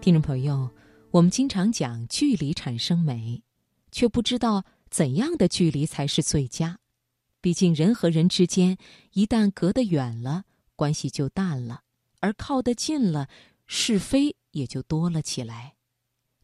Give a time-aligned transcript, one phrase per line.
[0.00, 0.70] 听众朋友，
[1.10, 3.42] 我们经常讲距离产生美，
[3.90, 6.78] 却不知道怎样的距离才是最佳。
[7.40, 8.78] 毕竟人和人之间，
[9.12, 10.44] 一旦隔得远了，
[10.76, 11.82] 关系就淡了；
[12.20, 13.28] 而靠得近了，
[13.66, 15.74] 是非也就多了起来。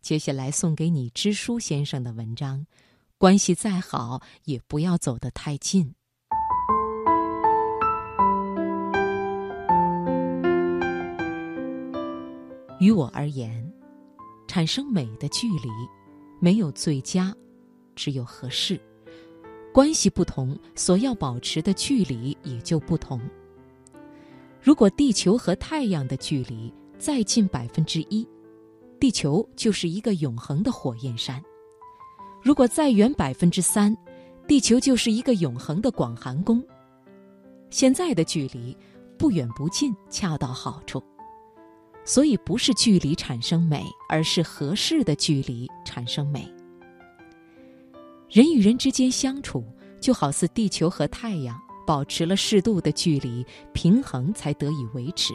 [0.03, 2.67] 接下来送给你支书先生的文章：
[3.17, 5.95] 关系再好，也不要走得太近。
[12.85, 13.73] 于我而言，
[14.47, 15.71] 产生美的距离，
[16.39, 17.35] 没有最佳，
[17.97, 18.79] 只有合适。
[19.73, 23.19] 关系不同，所要保持的距离也就不同。
[24.61, 28.29] 如果地球和太阳的距离再近百分之一，
[29.01, 31.41] 地球就是一个永恒的火焰山；
[32.43, 33.97] 如果再远百分之三，
[34.47, 36.63] 地球就是一个永恒的广寒宫。
[37.71, 38.77] 现在的距离
[39.17, 41.03] 不远不近，恰到好处。
[42.05, 46.47] 所以，不是距离产生美，而是合适的距离产生美。
[48.29, 49.65] 人与人之间相处，
[50.01, 55.33] 就好似地球和太阳，保持了适度的距离，平衡才得以维持。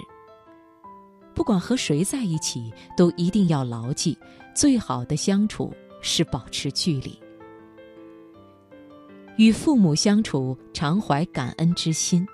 [1.34, 4.18] 不管和谁在一起，都一定要牢记：
[4.54, 7.18] 最好的相处是保持距离。
[9.38, 12.28] 与父母相处，常怀感恩之心。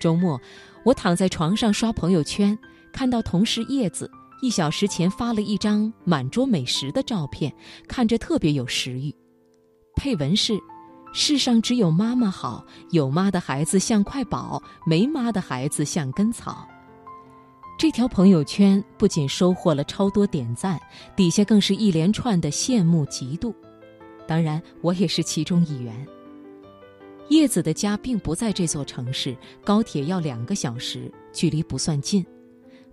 [0.00, 0.38] 周末，
[0.84, 2.58] 我躺在床上刷朋友圈。
[2.98, 4.10] 看到同事叶子
[4.42, 7.54] 一小时前发了一张满桌美食的照片，
[7.86, 9.14] 看着特别有食欲。
[9.94, 10.58] 配文是
[11.14, 16.66] ：“世上只有妈妈好，有妈的孩子像块宝，没妈的孩子像根草。”
[17.78, 20.76] 这条朋友圈不仅收获了超多点赞，
[21.14, 23.54] 底下更是一连串的羡慕嫉妒。
[24.26, 26.04] 当然，我也是其中一员。
[27.28, 32.26] 叶子的家并不在这座城市，高铁要两个小时，距离不算近。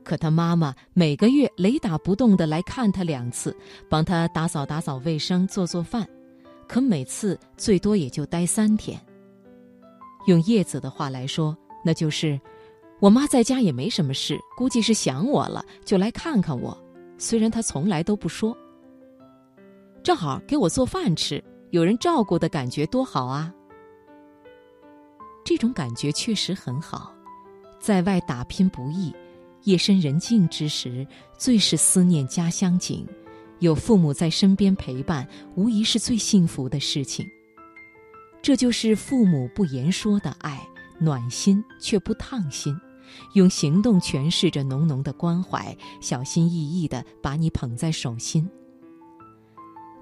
[0.05, 3.57] 可他妈妈每个月雷打不动的来看他两次，
[3.89, 6.07] 帮他打扫打扫卫生、做做饭，
[6.67, 8.97] 可每次最多也就待三天。
[10.27, 12.39] 用叶子的话来说，那就是
[12.99, 16.77] 我妈在家也没什么事，估计是想我了，就来看看我。
[17.17, 18.55] 虽然她从来都不说，
[20.03, 23.51] 正好给我做饭吃，有人照顾的感觉多好啊！
[25.43, 27.11] 这种感觉确实很好，
[27.79, 29.11] 在外打拼不易。
[29.65, 31.05] 夜深人静之时，
[31.37, 33.05] 最是思念家乡景。
[33.59, 37.25] 有父母在身边陪伴，无疑是最幸福的事情。
[38.41, 40.61] 这就是父母不言说的爱，
[40.99, 42.79] 暖心却不烫心，
[43.33, 48.47] 用行动诠释着浓浓的关怀，小心翼翼地把你捧在手心。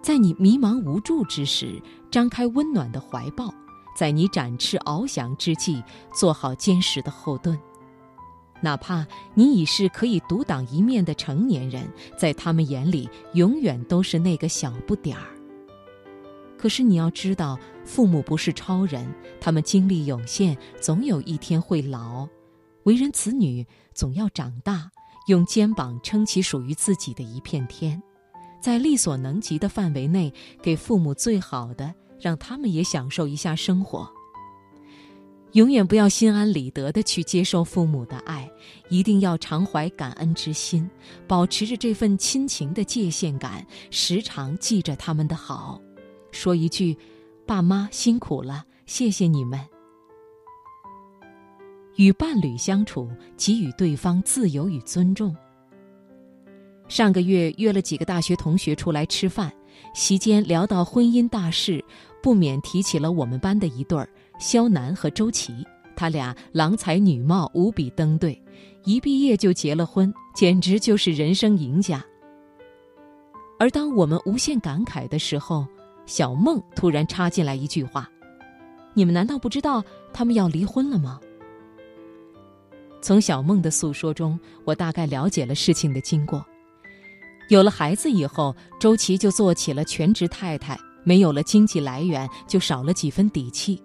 [0.02, 1.82] 在你迷茫无助之时，
[2.12, 3.48] 张开温暖的怀抱；
[3.96, 5.82] 在你展翅翱翔之际，
[6.14, 7.58] 做好坚实的后盾。
[8.64, 11.86] 哪怕你已是可以独当一面的成年人，
[12.18, 15.28] 在他们眼里永远都是那个小不点儿。
[16.58, 19.06] 可是你要知道，父母不是超人，
[19.42, 22.26] 他们精力有限，总有一天会老。
[22.84, 24.90] 为人子女，总要长大，
[25.28, 28.02] 用肩膀撑起属于自己的一片天，
[28.62, 34.10] 在力所能及的范围内，给父母最好的，让他们也享受一下生活。
[35.54, 38.50] 永远不要心安理得的去接受父母的爱，
[38.90, 40.90] 一定要常怀感恩之心，
[41.28, 45.80] 保持着这份亲情的界限感，时常记着他们的好，
[46.32, 46.98] 说一句
[47.46, 49.60] ：“爸妈辛苦了，谢谢你们。”
[51.98, 55.36] 与伴侣相处，给予对方自由与尊重。
[56.88, 59.54] 上个月约了几个大学同学出来吃饭，
[59.94, 61.86] 席间聊到婚姻大事，
[62.24, 64.10] 不免提起了我们班的一对儿。
[64.40, 68.40] 肖楠和周琦，他俩郎才女貌，无比登对，
[68.84, 72.04] 一毕业就结了婚，简直就是人生赢家。
[73.60, 75.66] 而当我们无限感慨的时候，
[76.06, 78.10] 小梦突然插进来一句话
[78.94, 81.20] ：“你们难道不知道他们要离婚了吗？”
[83.02, 86.46] 从小梦的诉说中，我大概了解了事情的经过。
[87.50, 93.82] 有了孩子以后，周琦就做起了全职太太，没有了经济来源，就少了几分底气。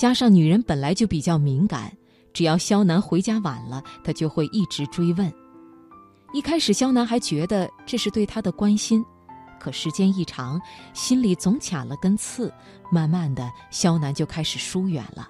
[0.00, 1.94] 加上女人本来就比较敏感，
[2.32, 5.30] 只要肖楠回家晚了，她就会一直追问。
[6.32, 9.04] 一开始，肖楠还觉得这是对她的关心，
[9.60, 10.58] 可时间一长，
[10.94, 12.50] 心里总卡了根刺。
[12.90, 15.28] 慢慢的，肖楠就开始疏远了。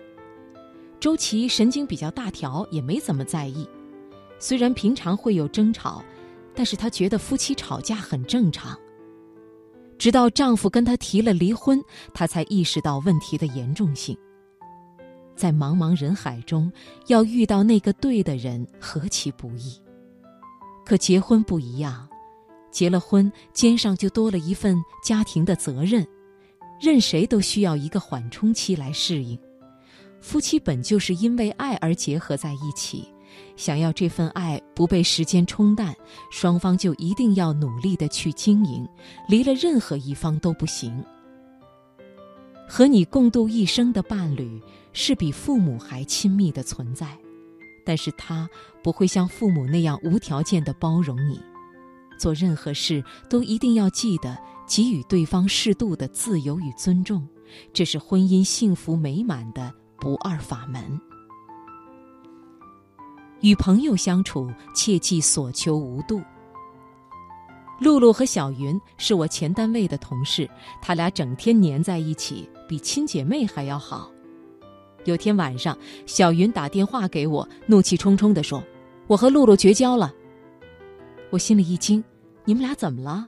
[1.01, 3.69] 周琦神经比较大条，也没怎么在意。
[4.39, 6.01] 虽然平常会有争吵，
[6.55, 8.79] 但是她觉得夫妻吵架很正常。
[9.99, 11.83] 直到丈夫跟她提了离婚，
[12.15, 14.17] 她才意识到问题的严重性。
[15.41, 16.71] 在茫茫人海中，
[17.07, 19.81] 要遇到那个对的人，何其不易！
[20.85, 22.07] 可结婚不一样，
[22.71, 26.07] 结了婚，肩上就多了一份家庭的责任，
[26.79, 29.39] 任谁都需要一个缓冲期来适应。
[30.21, 33.09] 夫妻本就是因为爱而结合在一起，
[33.57, 35.97] 想要这份爱不被时间冲淡，
[36.31, 38.87] 双方就一定要努力的去经营，
[39.27, 41.03] 离了任何一方都不行。
[42.73, 44.63] 和你共度一生的伴侣
[44.93, 47.19] 是比父母还亲密的存在，
[47.85, 48.49] 但是他
[48.81, 51.43] 不会像父母那样无条件的包容你。
[52.17, 54.39] 做任何事都一定要记得
[54.69, 57.27] 给予对方适度的自由与尊重，
[57.73, 61.01] 这是婚姻幸福美满的不二法门。
[63.41, 66.23] 与朋友相处，切忌所求无度。
[67.81, 70.49] 露露和小云是我前单位的同事，
[70.81, 74.13] 他俩整天黏在一起，比亲姐妹还要好。
[75.05, 75.77] 有天晚上，
[76.07, 78.63] 小云打电话给我，怒气冲冲地说
[79.09, 80.15] ：“我和露露绝交了。”
[81.31, 82.05] 我心里一惊。
[82.45, 83.27] 你们俩怎么了？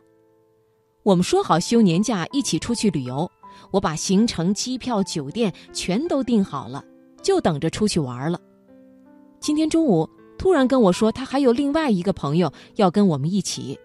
[1.02, 3.28] 我们说好休年假一起出去旅游，
[3.72, 6.84] 我把行程、机票、酒店全都订好了，
[7.20, 8.40] 就等着出去玩了。
[9.40, 13.76] 今天中午突然跟我说，他还有另外一个朋友要跟我们一起，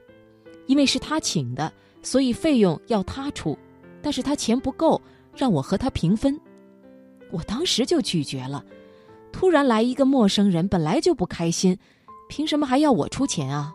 [0.67, 3.57] 因为是他请的，所以费用要他出，
[4.03, 5.01] 但是他钱不够，
[5.37, 6.39] 让我和他平分。
[7.31, 8.65] 我当时就拒绝了。
[9.31, 11.77] 突然来一个陌生人，本来就不开心，
[12.27, 13.73] 凭什么还要我出钱啊？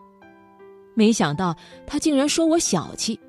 [0.93, 1.55] 没想到
[1.87, 3.19] 他竟然说我小气。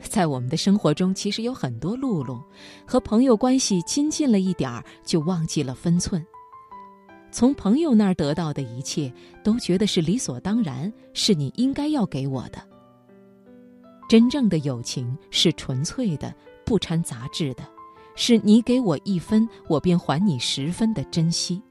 [0.00, 2.42] 在我们的生活中，其实有很多露露，
[2.86, 6.26] 和朋友关系亲近了一点儿，就忘记了分寸。
[7.30, 9.12] 从朋友那儿得到的一切，
[9.44, 12.60] 都觉得是理所当然，是你应该要给我的。
[14.10, 16.34] 真正的友情是纯粹的，
[16.66, 17.62] 不掺杂质的，
[18.16, 21.62] 是你给我一分，我便还你十分的珍惜。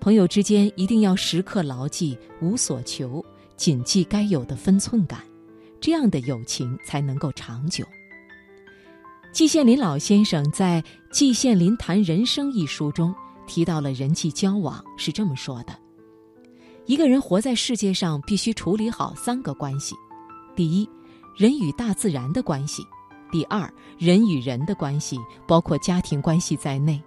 [0.00, 3.22] 朋友之间一定要时刻牢记无所求，
[3.58, 5.20] 谨记该有的分寸感，
[5.82, 7.84] 这样的友情才能够长久。
[9.32, 10.80] 季羡林老先生在
[11.12, 13.14] 《季羡林谈人生》一书中
[13.46, 15.76] 提到了人际交往，是这么说的：
[16.86, 19.94] 一个人活在世界上，必须处理好三个关系：
[20.56, 20.88] 第一，
[21.36, 22.82] 人与大自然的关系；
[23.30, 27.00] 第二，人与人的关系，包括家庭关系在内；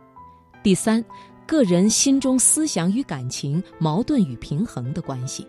[0.64, 1.04] 第三。
[1.48, 5.48] 个人心中思想与感情矛盾与平衡的关系，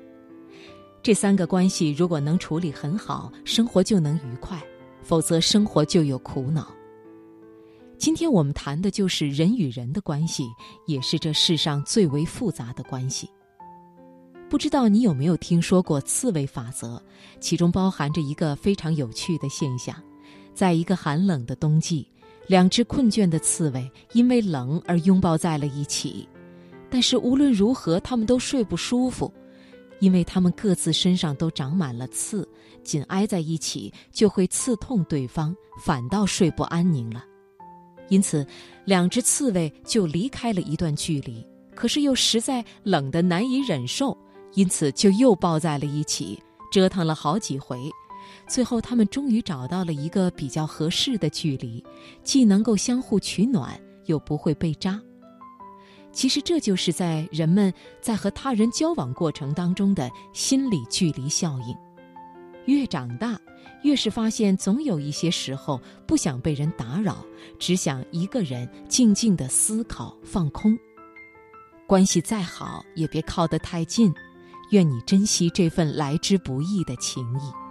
[1.02, 4.58] 这三个关系如果能处理很好，生活就能愉快；
[5.02, 6.70] 否则，生活就有苦恼。
[7.96, 10.44] 今天我们谈的就是人与人的关系，
[10.84, 13.26] 也是这世上最为复杂的关系。
[14.48, 17.02] 不知道你有没有听说过刺猬法则？
[17.40, 19.94] 其中包含着一个非常有趣的现象：
[20.54, 22.06] 在一个寒冷的冬季。
[22.46, 26.28] 两只困倦的刺猬因为冷而拥抱在了一起，
[26.88, 29.34] 但是无论如何，它们都睡不舒服，
[29.98, 32.48] 因为它们各自身上都长满了刺，
[32.84, 35.52] 紧挨在一起就会刺痛对方，
[35.82, 37.24] 反倒睡不安宁了。
[38.10, 38.46] 因此，
[38.84, 41.44] 两只刺猬就离开了一段距离，
[41.74, 44.16] 可是又实在冷得难以忍受，
[44.56, 46.42] 因此就又抱在了一起，
[46.72, 47.88] 折腾了好几回。
[48.48, 51.84] 最后，他们终于找到了一个比较合适的距离，
[52.24, 55.00] 既能够相互取暖，又不会被扎。
[56.10, 61.76] 其实，这就是在人们在和他人交往过程当中的心理距离效应。
[62.64, 63.38] 越长大，
[63.82, 67.24] 越是发现总有一些时候不想被人打扰，
[67.58, 70.76] 只想一个人静静的思考、放空。
[71.86, 74.12] 关系再好，也别靠得太近。
[74.70, 77.65] 愿你珍惜这份来之不易的情谊。